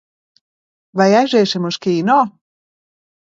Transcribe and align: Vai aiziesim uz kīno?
Vai 1.01 1.07
aiziesim 1.17 1.67
uz 1.71 1.77
kīno? 1.85 2.17